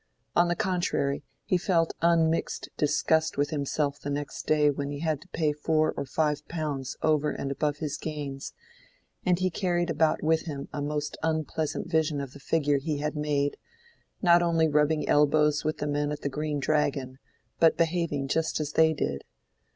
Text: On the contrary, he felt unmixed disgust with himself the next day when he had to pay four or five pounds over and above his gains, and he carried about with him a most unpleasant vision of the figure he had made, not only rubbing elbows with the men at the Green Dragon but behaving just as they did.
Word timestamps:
On 0.35 0.47
the 0.47 0.55
contrary, 0.55 1.21
he 1.45 1.59
felt 1.59 1.93
unmixed 2.01 2.69
disgust 2.75 3.37
with 3.37 3.51
himself 3.51 3.99
the 3.99 4.09
next 4.09 4.47
day 4.47 4.71
when 4.71 4.89
he 4.89 5.01
had 5.01 5.21
to 5.21 5.27
pay 5.27 5.53
four 5.53 5.93
or 5.95 6.05
five 6.07 6.47
pounds 6.47 6.97
over 7.03 7.29
and 7.29 7.51
above 7.51 7.77
his 7.77 7.97
gains, 7.99 8.55
and 9.27 9.37
he 9.37 9.51
carried 9.51 9.91
about 9.91 10.23
with 10.23 10.45
him 10.47 10.67
a 10.73 10.81
most 10.81 11.17
unpleasant 11.21 11.87
vision 11.87 12.19
of 12.19 12.33
the 12.33 12.39
figure 12.39 12.79
he 12.79 12.97
had 12.97 13.15
made, 13.15 13.57
not 14.23 14.41
only 14.41 14.67
rubbing 14.67 15.07
elbows 15.07 15.63
with 15.63 15.77
the 15.77 15.85
men 15.87 16.11
at 16.11 16.21
the 16.21 16.29
Green 16.29 16.59
Dragon 16.59 17.19
but 17.59 17.77
behaving 17.77 18.27
just 18.27 18.59
as 18.59 18.71
they 18.71 18.93
did. 18.93 19.21